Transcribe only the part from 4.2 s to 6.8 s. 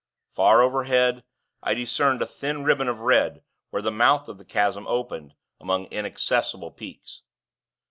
of the chasm opened, among inaccessible